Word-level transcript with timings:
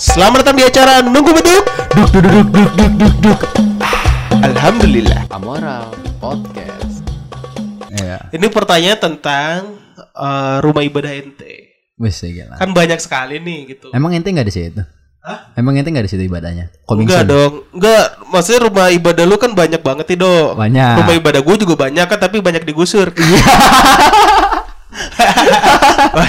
Selamat 0.00 0.40
datang 0.40 0.56
di 0.56 0.64
acara 0.64 1.04
Nunggu 1.04 1.30
Beduk 1.30 1.64
Duk 1.92 2.08
duk 2.10 2.24
duk 2.24 2.48
duk 2.48 2.70
duk 2.72 2.92
duk 2.96 3.14
duk 3.20 3.40
Alhamdulillah 4.40 5.28
Amoral 5.28 5.92
Podcast. 6.16 7.04
Iya. 7.90 8.30
Ini 8.30 8.46
pertanyaan 8.48 8.96
tentang 8.96 9.76
eh, 10.00 10.56
rumah 10.60 10.80
ibadah 10.80 11.12
ente 11.12 11.76
Wis 11.96 12.16
ya 12.18 12.28
gila. 12.32 12.54
Kan 12.56 12.72
banyak 12.72 12.96
sekali 12.96 13.36
nih 13.38 13.58
gitu 13.68 13.86
Emang 13.92 14.12
ente 14.12 14.26
nggak 14.26 14.44
di 14.44 14.50
situ? 14.50 14.80
Hah? 15.20 15.52
Emang 15.52 15.76
ente 15.76 15.88
nggak 15.88 16.08
di 16.08 16.10
situ 16.10 16.24
ibadahnya? 16.24 16.72
Coming 16.84 17.04
Enggak 17.04 17.20
soon. 17.20 17.28
dong 17.28 17.52
Enggak 17.70 18.04
Maksudnya 18.24 18.60
rumah 18.64 18.86
ibadah 18.88 19.24
lu 19.24 19.36
kan 19.36 19.52
banyak 19.52 19.80
banget 19.84 20.04
nih 20.08 20.18
dok 20.18 20.48
Banyak. 20.56 20.94
Rumah 20.96 21.14
ibadah 21.20 21.40
gue 21.44 21.56
juga 21.60 21.74
banyak 21.78 22.06
kan 22.08 22.18
Tapi 22.18 22.36
banyak 22.40 22.64
digusur 22.64 23.12
Iya. 23.12 23.44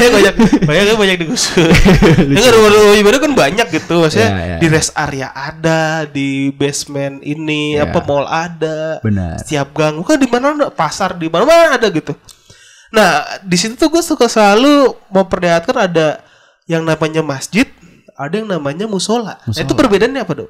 banyak 0.03 0.33
banyak 0.69 0.83
banyak 0.83 0.97
banyak 0.97 1.17
digusur 1.21 1.69
Enggak 2.17 2.51
rumah, 2.51 2.69
rumah 2.71 2.97
ibadah 2.97 3.19
kan 3.19 3.31
banyak 3.31 3.67
gitu 3.69 3.93
Maksudnya 3.99 4.29
Iya, 4.29 4.43
iya. 4.43 4.57
di 4.57 4.67
rest 4.67 4.91
area 4.93 5.27
ada 5.29 5.81
Di 6.05 6.29
basement 6.49 7.21
ini 7.21 7.75
Iya. 7.75 7.85
Apa 7.85 8.01
mall 8.01 8.25
ada 8.25 8.97
Benar. 8.99 9.37
setiap 9.37 9.71
gang 9.71 10.01
kan 10.01 10.17
di 10.17 10.25
mana 10.25 10.45
ada 10.51 10.67
pasar 10.67 11.13
di 11.13 11.27
mana 11.27 11.43
mana 11.43 11.77
ada 11.77 11.87
gitu 11.87 12.17
nah 12.89 13.23
di 13.39 13.55
situ 13.55 13.75
tuh 13.75 13.87
gue 13.87 14.01
suka 14.01 14.27
selalu 14.27 14.91
memperlihatkan 15.07 15.75
ada 15.79 16.19
yang 16.65 16.83
namanya 16.83 17.23
masjid 17.23 17.63
ada 18.13 18.35
yang 18.35 18.45
namanya 18.45 18.85
musola, 18.85 19.39
Nah, 19.41 19.55
itu 19.55 19.71
perbedaannya 19.71 20.21
apa 20.21 20.33
dok 20.35 20.49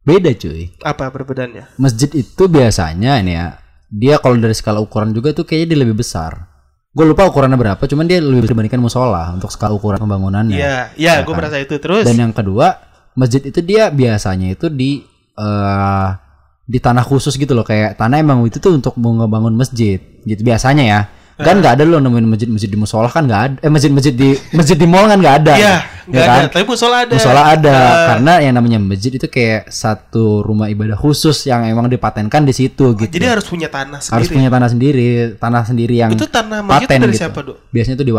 Beda 0.00 0.32
cuy. 0.32 0.72
apa 0.80 1.06
perbedaannya 1.06 1.76
Masjid 1.76 2.08
itu 2.10 2.42
biasanya 2.44 3.20
ini 3.20 3.36
ya. 3.36 3.60
Dia 3.86 4.16
kalau 4.16 4.34
dari 4.34 4.50
skala 4.50 4.80
ukuran 4.80 5.12
juga 5.12 5.30
tuh 5.30 5.44
kayaknya 5.44 5.68
dia 5.68 5.80
lebih 5.84 6.00
besar. 6.00 6.48
Gue 6.92 7.08
lupa 7.08 7.24
ukurannya 7.24 7.56
berapa, 7.56 7.80
cuman 7.80 8.04
dia 8.04 8.20
lebih 8.20 8.44
besar 8.44 8.52
dibandingkan 8.52 8.82
musola 8.84 9.32
untuk 9.32 9.48
skala 9.48 9.72
ukuran 9.72 9.96
pembangunannya. 9.96 10.60
iya 10.60 10.76
iya 10.92 11.12
Ya 11.16 11.24
gue 11.24 11.32
kan? 11.32 11.40
merasa 11.40 11.56
itu 11.56 11.80
terus 11.80 12.04
Dan 12.04 12.20
yang 12.20 12.32
kedua, 12.36 12.76
masjid 13.16 13.40
itu 13.40 13.64
dia 13.64 13.88
biasanya 13.88 14.52
itu 14.52 14.68
di 14.68 15.00
eh 15.32 16.08
di 16.62 16.78
tanah 16.78 17.00
khusus 17.02 17.34
gitu 17.40 17.56
loh, 17.56 17.64
kayak 17.64 17.96
tanah 17.96 18.20
emang 18.20 18.44
itu 18.44 18.60
tuh 18.60 18.76
untuk 18.76 18.92
mau 19.00 19.12
ngebangun 19.16 19.56
masjid 19.56 19.98
gitu 20.22 20.40
biasanya 20.44 20.84
ya. 20.84 21.00
Kan 21.38 21.58
nggak 21.58 21.80
ada 21.80 21.84
loh 21.84 21.98
nemuin 21.98 22.26
masjid-masjid 22.28 22.68
di 22.68 22.76
musola 22.76 23.08
kan 23.08 23.24
nggak 23.24 23.42
ada. 23.42 23.56
Eh 23.60 23.70
masjid-masjid 23.70 24.12
di 24.12 24.30
masjid 24.52 24.76
di 24.76 24.86
mall 24.86 25.08
kan 25.08 25.18
nggak 25.18 25.36
ada. 25.42 25.54
iya 25.56 25.76
Ya 26.02 26.18
nggak 26.18 26.26
kan? 26.26 26.38
ada 26.42 26.48
tapi 26.50 26.64
musola 26.66 26.96
ada 27.06 27.14
Musola 27.14 27.42
ada 27.46 27.74
Eh, 27.78 28.06
karena 28.10 28.32
yang 28.42 28.54
namanya 28.58 28.78
masjid 28.82 29.14
itu 29.14 29.30
kayak 29.30 29.70
satu 29.70 30.42
rumah 30.42 30.66
ibadah 30.66 30.98
khusus 30.98 31.46
yang 31.46 31.62
emang 31.62 31.86
dipatenkan 31.86 32.42
di 32.42 32.50
situ 32.50 32.98
gitu. 32.98 33.06
jadi 33.06 33.38
harus 33.38 33.46
punya 33.46 33.70
tanah 33.70 34.02
harus 34.02 34.10
sendiri 34.26 34.34
punya 34.34 34.50
tanah 34.50 34.68
sendiri, 34.68 35.06
tanah 35.38 35.62
sendiri 35.62 35.94
yang 35.94 36.10
itu 36.10 36.26
tanah 36.26 36.58
masjid 36.66 36.90
paten 36.90 36.98
dari 37.06 37.14
gitu. 37.14 37.22
siapa 37.22 37.38
dok 37.46 37.56
Biasanya 37.70 37.96
itu 37.96 38.06
di 38.10 38.14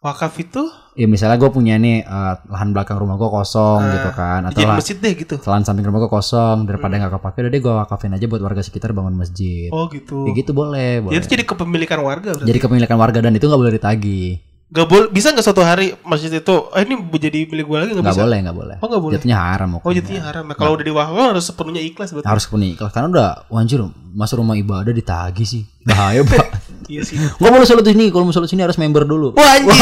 wakaf. 0.00 0.32
wakaf 0.32 0.34
itu 0.38 0.62
Ya 0.92 1.06
misalnya 1.06 1.36
gue 1.36 1.48
punya 1.48 1.76
nih 1.76 2.02
eh, 2.02 2.34
lahan 2.44 2.72
belakang 2.72 2.96
rumah 2.96 3.14
gue 3.14 3.24
kosong 3.24 3.80
gitu 3.90 4.10
kan 4.12 4.44
atau 4.44 4.58
jadi 4.58 4.68
lah, 4.68 4.76
masjid 4.76 4.96
deh 4.96 5.12
gitu 5.14 5.34
lahan 5.40 5.62
samping 5.62 5.84
rumah 5.84 6.00
gue 6.00 6.10
kosong 6.10 6.64
daripada 6.64 6.96
nggak 6.96 7.12
kepake 7.14 7.38
udah 7.40 7.50
deh 7.50 7.60
gue 7.60 7.74
wakafin 7.78 8.12
aja 8.12 8.26
buat 8.26 8.40
warga 8.40 8.60
sekitar 8.60 8.90
bangun 8.90 9.14
masjid. 9.14 9.70
oh 9.70 9.88
gitu 9.88 10.24
Ya 10.24 10.32
gitu 10.34 10.52
boleh, 10.52 11.00
boleh. 11.00 11.16
itu 11.16 11.24
jadi 11.26 11.44
kepemilikan 11.44 12.00
warga 12.00 12.34
berarti 12.34 12.48
Jadi 12.48 12.58
kepemilikan 12.58 12.96
warga 12.96 13.18
dan 13.20 13.32
itu 13.32 13.44
nggak 13.44 13.60
boleh 13.60 13.72
ditagih. 13.76 14.28
Gak 14.70 14.86
boleh, 14.86 15.10
bisa 15.10 15.34
nggak 15.34 15.42
suatu 15.42 15.66
hari 15.66 15.98
masjid 16.06 16.30
itu, 16.30 16.54
eh 16.70 16.86
ini 16.86 16.94
jadi 17.18 17.42
milik 17.42 17.66
gue 17.66 17.74
lagi 17.74 17.90
nggak 17.90 18.06
bisa? 18.06 18.22
boleh, 18.22 18.38
nggak 18.38 18.54
boleh. 18.54 18.76
Oh 18.78 18.86
nggak 18.86 19.02
boleh. 19.02 19.14
Jatuhnya 19.18 19.38
haram 19.42 19.70
Oh 19.82 19.90
jadinya 19.90 20.22
haram 20.30 20.44
ya. 20.46 20.54
Kalau 20.54 20.70
udah 20.78 20.86
diwakafkan 20.86 21.26
harus 21.34 21.44
sepenuhnya 21.50 21.82
ikhlas 21.82 22.08
berarti. 22.14 22.28
harus 22.30 22.44
punya 22.46 22.66
ikhlas 22.70 22.90
karena 22.94 23.08
udah 23.10 23.28
wanjir 23.50 23.82
masuk 24.14 24.38
rumah 24.38 24.54
ibadah 24.54 24.94
ditagih 24.94 25.42
sih 25.42 25.62
bahaya 25.82 26.22
pak 26.22 26.46
Iya 26.90 27.02
sih. 27.02 27.14
nggak 27.14 27.48
boleh 27.48 27.62
sholat 27.64 27.82
di 27.82 27.92
sini 27.92 28.04
kalau 28.08 28.26
mau 28.26 28.34
sholat 28.34 28.46
sini 28.46 28.60
harus 28.60 28.74
member 28.74 29.04
dulu 29.04 29.32
Wah 29.32 29.54
anjing. 29.54 29.70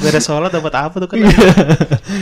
Gak 0.00 0.16
ada 0.16 0.22
sholat 0.22 0.48
dapat 0.48 0.72
apa 0.72 0.96
tuh 0.96 1.04
kan? 1.06 1.20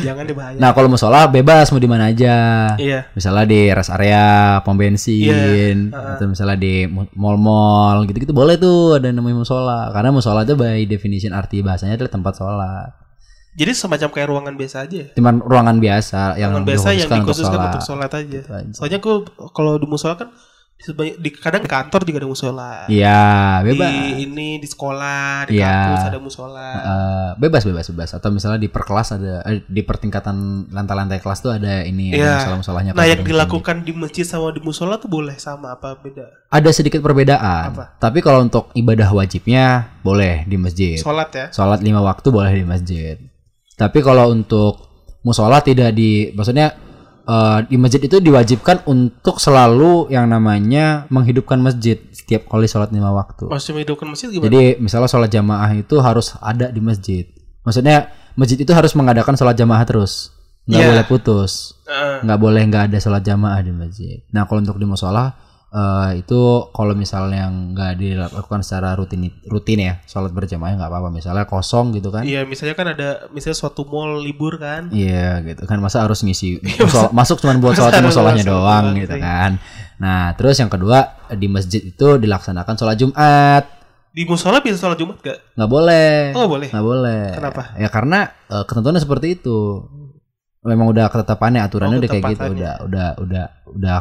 Jangan 0.02 0.25
dibahaya. 0.25 0.58
nah 0.58 0.72
kalau 0.72 0.88
mau 0.88 0.97
sholat 0.97 1.28
bebas 1.28 1.69
mau 1.69 1.78
di 1.78 1.86
mana 1.86 2.08
aja 2.08 2.75
Iya. 2.75 3.06
misalnya 3.12 3.44
di 3.44 3.70
rest 3.70 3.92
area 3.92 4.27
pom 4.60 4.75
bensin 4.75 5.92
atau 5.92 6.27
misalnya 6.27 6.56
di 6.56 6.88
mall-mall 7.14 8.02
gitu-gitu 8.05 8.33
boleh 8.33 8.56
tuh 8.56 8.98
ada 8.98 9.10
namanya 9.10 9.38
musola 9.38 9.91
karena 9.91 10.10
musola 10.10 10.43
itu 10.43 10.54
by 10.54 10.84
definition 10.84 11.31
arti 11.31 11.60
bahasanya 11.60 11.94
adalah 11.97 12.10
tempat 12.10 12.32
sholat 12.34 12.91
Jadi 13.54 13.70
semacam 13.72 14.09
kayak 14.09 14.28
ruangan 14.28 14.54
biasa 14.54 14.76
aja. 14.81 14.97
ya? 14.97 15.06
cuman 15.12 15.34
ruangan 15.38 15.76
biasa 15.76 16.20
yang 16.34 16.50
Ruangan 16.53 16.66
biasa 16.69 16.88
yang 16.94 17.09
dikhususkan 17.12 17.59
untuk 17.60 17.82
sholat 17.84 18.10
aja. 18.12 18.38
Gitu 18.38 18.50
aja. 18.50 18.70
Soalnya 18.72 18.98
gue 18.98 19.14
kalau 19.50 19.75
di 19.75 19.87
musola 19.87 20.14
kan 20.14 20.31
sebanyak- 20.78 21.19
di 21.19 21.31
kadang 21.33 21.62
kantor 21.62 22.00
juga 22.03 22.19
ada 22.19 22.28
musola. 22.28 22.72
iya 22.87 23.59
Di 23.61 23.75
bebas 23.75 23.91
ini 24.16 24.49
di 24.56 24.65
sekolah, 24.65 25.44
di 25.44 25.59
Iya. 25.59 25.75
kampus 25.91 26.05
ada 26.06 26.19
musola. 26.19 26.69
Eh, 26.71 27.31
bebas 27.37 27.62
bebas 27.62 27.87
bebas 27.89 28.11
atau 28.12 28.28
misalnya 28.28 28.56
di 28.56 28.66
per 28.66 28.83
kelas 28.83 29.09
ada 29.12 29.43
eh, 29.44 29.61
di 29.61 29.83
pertingkatan 29.83 30.37
lantai-lantai 30.69 31.19
kelas 31.19 31.38
tuh 31.41 31.53
ada 31.53 31.83
ini 31.83 32.12
Iya. 32.12 32.22
ada 32.22 32.34
musola-musolahnya 32.41 32.91
Nah 32.93 33.05
yang 33.05 33.21
di- 33.21 33.28
dilakukan 33.28 33.83
di 33.83 33.93
masjid 33.93 34.22
sama 34.22 34.49
di 34.49 34.61
musola 34.61 34.97
tuh 34.97 35.11
boleh 35.11 35.34
sama 35.37 35.75
apa 35.75 35.94
beda? 35.94 36.47
ada 36.49 36.71
sedikit 36.71 36.99
perbedaan 36.99 37.71
Apa? 37.71 37.99
tapi 37.99 38.19
kalau 38.19 38.41
untuk 38.41 38.72
ibadah 38.72 39.12
wajibnya 39.12 39.67
boleh 40.00 40.47
di 40.47 40.56
masjid 40.56 40.97
Sholat 40.97 41.28
ya? 41.28 41.47
sholat 41.50 41.78
lima 41.78 42.00
waktu 42.00 42.25
boleh 42.28 42.55
di 42.55 42.65
masjid 42.65 43.21
tapi 43.75 44.00
kalau 44.00 44.31
untuk 44.31 44.81
musola 45.21 45.61
tidak 45.61 45.93
di 45.93 46.33
maksudnya 46.33 46.72
eh, 47.28 47.59
di 47.69 47.77
masjid 47.77 48.00
itu 48.00 48.16
diwajibkan 48.19 48.89
untuk 48.89 49.37
selalu 49.37 50.09
yang 50.09 50.25
namanya 50.27 51.05
menghidupkan 51.09 51.61
masjid 51.61 52.00
setiap 52.11 52.49
kali 52.49 52.65
sholat 52.65 52.89
lima 52.89 53.12
waktu 53.12 53.47
Maksudnya 53.47 53.75
menghidupkan 53.77 54.06
masjid 54.09 54.28
gimana? 54.28 54.44
Jadi 54.49 54.62
misalnya 54.81 55.09
sholat 55.09 55.28
jamaah 55.28 55.71
itu 55.72 55.94
harus 56.00 56.33
ada 56.41 56.69
di 56.69 56.81
masjid. 56.81 57.25
Maksudnya 57.62 58.09
masjid 58.33 58.56
itu 58.56 58.72
harus 58.72 58.97
mengadakan 58.97 59.37
sholat 59.37 59.53
jamaah 59.55 59.84
terus, 59.84 60.33
nggak 60.65 60.81
Iya. 60.81 60.88
boleh 60.88 61.05
putus, 61.05 61.53
Heeh. 61.84 62.25
nggak 62.25 62.38
boleh 62.38 62.62
nggak 62.65 62.83
ada 62.88 62.97
sholat 62.97 63.21
jamaah 63.21 63.61
di 63.61 63.72
masjid. 63.72 64.19
Nah 64.33 64.49
kalau 64.49 64.61
untuk 64.61 64.77
di 64.77 64.88
musola 64.88 65.37
eh, 65.71 66.11
itu 66.19 66.41
kalau 66.71 66.93
misalnya 66.93 67.45
nggak 67.47 67.93
dilakukan 67.95 68.61
secara 68.61 68.93
rutin 68.93 69.21
rutin 69.45 69.79
ya 69.79 69.95
sholat 70.03 70.31
berjamaah 70.31 70.75
nggak 70.75 70.87
apa-apa. 70.87 71.09
Misalnya 71.11 71.45
kosong 71.45 71.93
gitu 71.93 72.09
kan? 72.09 72.25
Iya, 72.25 72.43
misalnya 72.43 72.73
kan 72.73 72.87
ada 72.89 73.09
misalnya 73.29 73.56
suatu 73.56 73.84
mall 73.84 74.19
libur 74.19 74.56
kan. 74.56 74.89
Iya 74.89 75.41
gitu 75.43 75.65
kan 75.65 75.77
masa 75.79 76.03
harus 76.03 76.21
ngisi 76.21 76.56
musola- 76.81 77.12
masuk 77.12 77.37
cuma 77.39 77.53
buat 77.56 77.75
sholat 77.75 78.01
musolahnya 78.01 78.43
doang 78.43 78.97
gitu 78.97 79.12
sih. 79.12 79.21
kan. 79.21 79.61
Nah 79.99 80.33
terus 80.33 80.56
yang 80.56 80.69
kedua 80.69 80.99
di 81.31 81.47
masjid 81.47 81.83
itu 81.83 82.17
dilaksanakan 82.17 82.75
sholat 82.75 82.97
Jumat 82.97 83.65
Di 84.09 84.25
musola 84.25 84.59
bisa 84.59 84.81
sholat 84.81 84.97
Jumat 84.97 85.21
gak? 85.21 85.55
nggak 85.55 85.69
boleh. 85.69 86.33
Oh, 86.33 86.49
boleh. 86.49 86.73
nggak 86.73 86.81
boleh 86.83 87.29
Kenapa? 87.35 87.62
ya 87.77 87.87
karena 87.87 88.19
eh, 88.47 88.65
ketentuannya 88.65 88.99
seperti 88.99 89.37
itu 89.37 89.85
memang 90.61 90.89
udah 90.89 91.06
ketetapannya 91.09 91.61
aturannya 91.61 91.97
Oh, 91.97 92.03
udah 92.03 92.11
kayak 92.11 92.25
gitu 92.35 92.47
udah 92.50 92.75
udah 92.83 93.09
udah 93.21 93.45
udah 93.69 93.95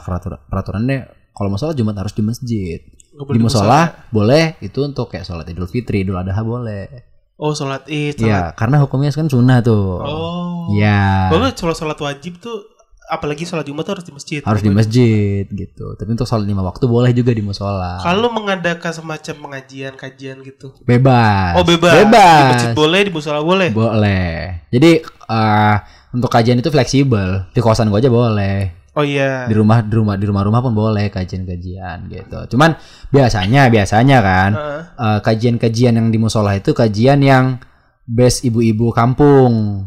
peraturannya 0.48 1.00
kalau 1.38 1.48
mau 1.48 1.56
sholat 1.56 1.74
jumat 1.74 1.94
harus 1.96 2.12
di 2.12 2.22
masjid 2.22 2.81
di 3.14 3.40
musola 3.40 4.09
boleh 4.09 4.58
itu 4.59 4.81
untuk 4.81 5.08
kayak 5.08 5.24
sholat 5.24 5.46
idul 5.46 5.66
fitri 5.66 6.02
idul 6.02 6.18
adha 6.18 6.42
boleh 6.42 7.14
Oh, 7.36 7.53
sholat 7.53 7.86
Id. 7.86 8.18
sholat- 8.18 8.25
ya 8.25 8.42
karena 8.52 8.81
hukumnya 8.81 9.09
kan 9.12 9.25
sunnah 9.25 9.62
tuh 9.62 10.02
Oh. 10.02 10.74
ya 10.74 11.30
Kalau 11.30 11.46
sholat 11.52 11.78
sholat 11.78 12.00
wajib 12.00 12.38
tuh 12.38 12.66
apalagi 13.08 13.46
sholat 13.46 13.64
Jumat 13.64 13.86
tuh 13.86 13.94
harus 13.94 14.03
di 14.03 14.12
masjid. 14.12 14.42
harus 14.42 14.59
di 14.59 14.68
masjid 14.68 15.46
gitu 15.46 15.94
tapi 15.94 16.09
untuk 16.12 16.25
sholat 16.25 16.44
lima 16.44 16.59
waktu 16.59 16.84
boleh 16.84 17.09
juga 17.12 17.30
di 17.30 17.40
musola 17.40 18.02
Kalau 18.02 18.28
mengadakan 18.28 18.92
semacam 18.92 19.36
pengajian, 19.40 19.94
kajian 19.94 20.42
gitu. 20.42 20.74
bebas 20.84 21.56
Oh, 21.56 21.64
bebas. 21.64 21.94
bebas 21.96 22.42
Di 22.42 22.50
masjid 22.52 22.74
boleh, 22.74 23.00
di 23.00 23.12
musola 23.12 23.40
boleh. 23.40 23.69
boleh 23.69 24.68
jadi 24.68 24.92
eh, 25.06 25.75
untuk 26.09 26.28
kajian 26.28 26.58
itu 26.58 26.68
fleksibel 26.68 27.48
di 27.48 27.59
kosan 27.59 27.88
gua 27.88 27.98
aja 27.98 28.09
boleh 28.09 28.87
Oh 28.97 29.06
iya. 29.06 29.46
di 29.46 29.53
rumah 29.53 29.85
di 29.85 29.94
rumah 29.94 30.18
di 30.18 30.25
rumah-rumah 30.25 30.58
pun 30.58 30.74
boleh 30.74 31.13
kajian-kajian 31.13 32.09
gitu. 32.09 32.58
Cuman 32.58 32.74
biasanya 33.13 33.69
biasanya 33.69 34.18
kan 34.25 34.50
eh, 34.97 35.19
kajian-kajian 35.22 36.02
yang 36.02 36.08
di 36.09 36.18
musola 36.18 36.58
itu 36.58 36.74
kajian 36.74 37.22
yang 37.22 37.62
base 38.09 38.47
ibu-ibu 38.50 38.90
kampung. 38.90 39.86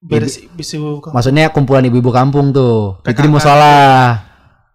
Beres 0.00 0.38
bisa 0.54 0.78
buka. 0.78 1.10
Maksudnya 1.10 1.50
kumpulan 1.50 1.84
ibu-ibu 1.84 2.14
kampung 2.14 2.54
tuh. 2.54 3.02
Itu 3.02 3.20
di 3.20 3.28
musola. 3.28 4.16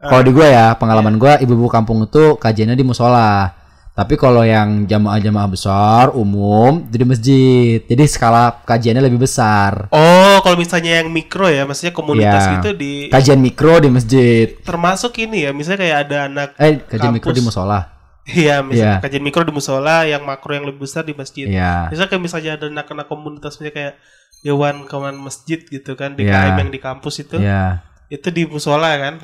Kalau 0.02 0.26
di 0.26 0.34
gua 0.34 0.48
ya, 0.50 0.68
pengalaman 0.76 1.22
gua 1.22 1.38
ibu-ibu 1.38 1.70
kampung 1.70 2.04
itu 2.10 2.36
kajiannya 2.36 2.76
di 2.76 2.86
musola. 2.86 3.61
Tapi 3.92 4.16
kalau 4.16 4.40
yang 4.42 4.88
jamaah-jamaah 4.88 5.50
besar 5.52 6.16
umum 6.16 6.88
itu 6.88 6.96
di 6.96 7.06
masjid. 7.06 7.78
Jadi 7.84 8.04
skala 8.08 8.64
kajiannya 8.64 9.04
lebih 9.04 9.20
besar. 9.20 9.92
Oh, 9.92 10.40
kalau 10.40 10.56
misalnya 10.56 11.04
yang 11.04 11.12
mikro 11.12 11.46
ya, 11.46 11.68
maksudnya 11.68 11.92
komunitas 11.92 12.40
Iya. 12.42 12.54
gitu 12.58 12.70
di 12.74 12.94
Kajian 13.12 13.38
mikro 13.38 13.78
di 13.78 13.90
masjid. 13.92 14.48
termasuk 14.64 15.12
ini 15.20 15.44
ya, 15.44 15.52
misalnya 15.52 15.80
kayak 15.84 15.98
ada 16.08 16.18
anak 16.26 16.50
Eh, 16.56 16.80
kajian 16.82 17.12
mikro 17.12 17.30
Kampus. 17.30 17.38
di 17.38 17.44
musola. 17.44 17.80
Iya, 18.24 18.56
misalnya 18.64 18.96
Iya. 18.96 19.04
kajian 19.04 19.24
mikro 19.24 19.42
di 19.44 19.52
musola, 19.52 19.96
yang 20.06 20.24
makro 20.24 20.52
yang 20.54 20.64
lebih 20.64 20.82
besar 20.82 21.04
di 21.04 21.12
masjid. 21.12 21.52
Iya. 21.52 21.92
Misalnya 21.92 22.10
kayak 22.10 22.24
misalnya 22.24 22.52
ada 22.56 22.66
anak-anak 22.72 23.06
komunitas 23.06 23.60
misalnya 23.60 23.76
kayak 23.76 23.94
Dewan 24.42 24.88
Kawan 24.88 25.20
Masjid 25.20 25.60
gitu 25.60 25.94
kan 25.94 26.16
di 26.16 26.26
Iya. 26.26 26.34
KM 26.50 26.58
yang 26.60 26.72
di 26.72 26.80
kampus 26.80 27.16
itu. 27.20 27.38
Iya. 27.38 27.84
Itu 28.08 28.32
di 28.32 28.48
musola 28.48 28.96
kan. 28.96 29.20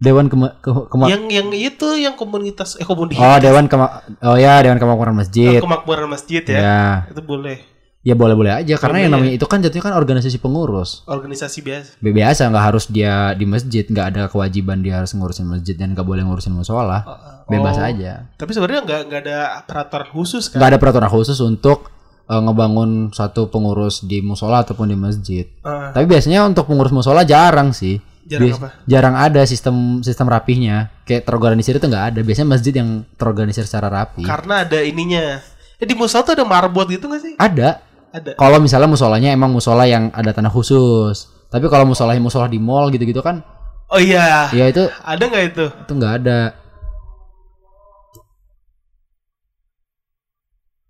Dewan 0.00 0.26
kema, 0.26 0.56
ke- 0.56 0.88
kema- 0.88 1.06
Yang 1.06 1.22
yang 1.28 1.48
itu 1.52 1.88
yang 1.94 2.14
komunitas 2.14 2.74
eh 2.74 2.84
komunitas 2.84 3.20
Oh, 3.20 3.36
Dewan 3.36 3.68
kema 3.68 4.00
Oh 4.22 4.34
ya, 4.34 4.58
Dewan 4.58 4.76
Kemakmuran 4.76 5.12
Masjid. 5.14 5.60
kemakmuran 5.60 6.08
masjid 6.08 6.40
ya. 6.42 6.58
Ya. 6.58 6.82
Itu 7.06 7.20
boleh. 7.20 7.60
ya 8.00 8.16
boleh-boleh 8.16 8.48
aja 8.54 8.80
karena 8.80 8.96
Boleh 8.96 9.02
yang 9.02 9.12
ya. 9.12 9.16
namanya 9.18 9.34
itu 9.36 9.44
kan 9.44 9.60
jatuhnya 9.60 9.84
kan 9.84 9.94
organisasi 9.94 10.40
pengurus. 10.40 11.04
Organisasi 11.04 11.60
biasa. 11.60 11.90
Bi- 12.00 12.16
Biasa 12.16 12.48
nggak 12.48 12.64
harus 12.64 12.88
dia 12.88 13.36
di 13.36 13.44
masjid, 13.44 13.84
nggak 13.84 14.06
ada 14.08 14.22
kewajiban 14.26 14.80
dia 14.80 14.96
harus 14.96 15.12
ngurusin 15.12 15.44
masjid 15.44 15.76
dan 15.76 15.92
nggak 15.92 16.02
boleh 16.02 16.24
ngurusin 16.24 16.48
musola. 16.50 17.04
Bebas 17.44 17.76
Oh. 17.76 17.84
aja. 17.84 18.24
Tapi 18.34 18.50
sebenarnya 18.50 18.80
nggak 18.82 19.00
nggak 19.04 19.20
ada 19.22 19.38
peraturan 19.62 20.08
khusus 20.08 20.48
kan? 20.48 20.56
Nggak 20.56 20.70
ada 20.70 20.78
peraturan 20.78 21.10
khusus 21.10 21.36
untuk 21.40 21.92
eh, 22.24 22.38
ngebangun 22.38 22.90
satu 23.10 23.46
pengurus 23.46 24.00
di 24.00 24.22
musola 24.22 24.62
ataupun 24.62 24.86
di 24.86 24.96
masjid. 24.96 25.44
Ah, 25.60 25.90
Tapi 25.90 26.06
biasanya 26.06 26.40
untuk 26.42 26.64
pengurus 26.64 26.90
musola 26.90 27.20
jarang 27.22 27.74
sih. 27.74 28.00
Jarang 28.30 28.46
Bias- 28.46 28.60
apa? 28.62 28.68
Jarang 28.86 29.14
ada 29.16 29.42
sistem 29.42 29.74
sistem 30.00 30.26
rapihnya. 30.26 30.94
Kayak 31.02 31.26
terorganisir 31.26 31.74
itu 31.74 31.84
nggak 31.84 32.06
ada. 32.14 32.20
Biasanya 32.22 32.48
masjid 32.48 32.70
yang 32.72 33.02
terorganisir 33.14 33.66
secara 33.66 33.90
rapi. 33.90 34.22
karena 34.22 34.62
ada 34.62 34.78
ininya. 34.80 35.42
Eh 35.76 35.84
di 35.84 35.92
musola 35.92 36.22
tuh 36.22 36.34
ada 36.34 36.44
marbot 36.44 36.86
gitu 36.86 37.04
nggak 37.04 37.20
sih? 37.20 37.34
ada. 37.36 37.82
Ada. 38.10 38.34
Kalau 38.34 38.58
misalnya 38.58 38.86
musolanya 38.86 39.30
emang 39.30 39.50
musola 39.50 39.82
yang 39.84 40.10
ada 40.10 40.30
tanah 40.30 40.48
khusus. 40.48 41.26
Tapi 41.46 41.66
kalau 41.66 41.82
musola 41.84 42.14
musola 42.16 42.46
di 42.46 42.58
mall 42.58 42.90
gitu-gitu 42.90 43.18
kan, 43.20 43.42
Oh 43.86 43.98
iya. 43.98 44.46
ya 44.50 44.66
itu 44.66 44.86
Ada 45.00 45.22
nggak 45.24 45.44
itu? 45.48 45.66
itu 45.66 45.92
nggak 45.92 46.14
ada. 46.22 46.40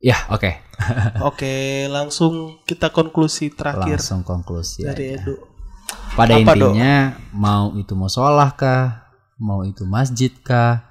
Ya 0.00 0.16
oke. 0.28 0.48
Oke, 1.28 1.52
langsung 1.86 2.56
kita 2.64 2.88
konklusi 2.88 3.52
terakhir 3.52 4.00
Langsung 4.00 4.24
konklusi. 4.24 4.80
dari 4.80 5.12
aja. 5.12 5.28
Edu. 5.28 5.34
Pada 6.20 6.34
Apa, 6.36 6.52
intinya 6.52 6.94
mau 7.32 7.72
itu 7.74 7.92
musolah 7.94 8.52
kah, 8.52 9.08
mau 9.36 9.64
itu 9.64 9.82
masjid 9.84 10.28
kah, 10.40 10.84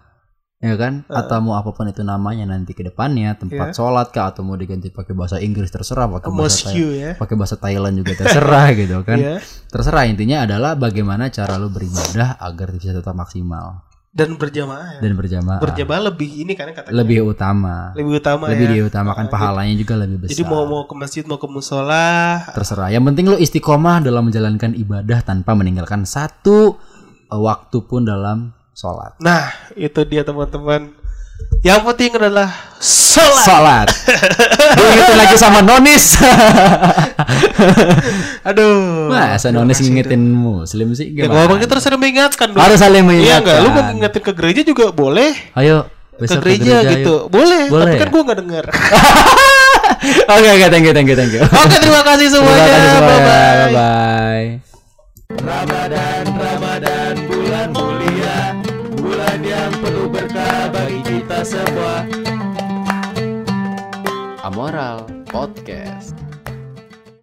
ya 0.57 0.73
kan? 0.73 1.05
Atau 1.05 1.39
mau 1.39 1.53
apa 1.53 1.69
pun 1.69 1.85
itu 1.85 2.01
namanya 2.01 2.43
nanti 2.43 2.73
ke 2.73 2.81
depannya 2.81 3.33
tempat 3.33 3.71
Iya. 3.71 3.75
sholat 3.75 4.09
kah 4.09 4.29
atau 4.29 4.41
mau 4.41 4.53
diganti 4.53 4.89
pakai 4.89 5.13
bahasa 5.13 5.37
Inggris 5.37 5.69
terserah, 5.69 6.09
pakai 6.09 6.29
bahasa 6.29 6.67
Thai- 6.67 6.75
Mosque 6.75 6.97
ya. 6.97 7.11
pakai 7.15 7.35
bahasa 7.37 7.55
Thailand 7.55 7.95
juga 7.95 8.13
terserah 8.17 8.67
gitu 8.81 8.97
kan. 9.01 9.17
Iya. 9.17 9.35
Terserah 9.67 10.03
intinya 10.05 10.43
adalah 10.43 10.73
bagaimana 10.73 11.29
cara 11.29 11.55
lu 11.55 11.69
beribadah 11.69 12.35
agar 12.37 12.73
bisa 12.73 12.89
tetap 12.89 13.13
maksimal 13.13 13.85
Dan 14.09 14.41
berjamaah 14.41 14.97
ya. 14.97 14.99
dan 15.05 15.13
berjamaah. 15.13 15.61
Berjamaah 15.61 16.01
lebih 16.09 16.41
ini 16.41 16.57
kan 16.57 16.73
katanya. 16.73 16.97
lebih 16.97 17.29
utama. 17.29 17.93
lebih 17.93 18.17
utama 18.17 18.49
Lebih 18.49 18.65
ya. 18.65 18.73
diutamakan 18.81 19.25
Ah, 19.25 19.31
pahalanya 19.31 19.75
juga 19.77 19.93
lebih 20.01 20.25
besar. 20.25 20.33
Jadi 20.33 20.43
mau 20.49 20.65
mau 20.65 20.89
ke 20.89 20.93
masjid 20.97 21.23
mau 21.29 21.37
ke 21.37 21.45
musola 21.45 22.41
terserah. 22.49 22.89
Yang 22.89 23.03
penting 23.13 23.25
lu 23.29 23.37
istiqomah 23.37 24.01
dalam 24.01 24.25
menjalankan 24.25 24.73
ibadah 24.73 25.21
tanpa 25.21 25.53
meninggalkan 25.53 26.09
satu 26.09 26.73
uh, 27.29 27.39
waktu 27.39 27.77
pun 27.85 28.01
dalam 28.01 28.57
sholat. 28.73 29.13
Nah, 29.21 29.53
itu 29.77 30.01
dia 30.09 30.25
teman-teman. 30.25 30.98
Yang 31.59 31.79
penting 31.85 32.11
adalah 32.15 32.47
sholat. 32.79 33.43
Sholat. 33.43 33.87
Diingetin 34.79 35.17
lagi 35.17 35.35
sama 35.35 35.59
nonis. 35.59 36.15
Aduh. 38.47 39.11
Masa 39.11 39.51
nonis 39.51 39.77
ngingetin 39.77 40.23
muslim 40.23 40.95
sih. 40.95 41.11
Ya, 41.11 41.27
gimana? 41.27 41.45
ngomong 41.45 41.59
kita 41.59 41.75
sering 41.77 41.99
mengingatkan 41.99 42.55
dong. 42.55 42.63
Harus 42.63 42.79
saling 42.79 43.03
Iya 43.03 43.09
mengingatkan. 43.41 43.43
enggak? 43.43 43.57
Lu 43.59 43.69
mau 43.69 43.83
ngingetin 43.85 44.21
ke 44.23 44.31
gereja 44.31 44.61
juga 44.63 44.85
boleh. 44.89 45.35
Ayo 45.53 45.91
Ke 46.15 46.19
besok 46.21 46.39
gereja, 46.41 46.75
ayo. 46.79 46.89
gitu. 46.93 47.15
Boleh, 47.27 47.67
Boleh 47.67 47.85
Tapi 47.89 47.99
kan 47.99 48.07
ya? 48.07 48.11
gua 48.11 48.21
nggak 48.23 48.39
dengar. 48.39 48.65
Oke 50.29 50.47
oke 50.47 50.67
thank 50.69 50.85
you 50.85 50.93
thank 50.93 51.09
you 51.09 51.17
thank 51.17 51.33
you. 51.33 51.41
Oke, 51.43 51.75
terima 51.75 52.05
kasih 52.05 52.27
semuanya. 52.29 52.61
Terima 52.61 52.71
kasih 52.71 52.91
semuanya. 52.93 53.19
Bye-bye. 53.19 53.59
Bye 53.59 53.73
bye. 53.73 54.47
Ramadan, 55.39 56.23
Ramadan, 56.29 57.13
bulan 57.27 57.67
mulia 57.73 58.08
kita 61.39 61.55
semua 61.55 62.03
Amoral 64.43 65.07
Podcast 65.31 66.11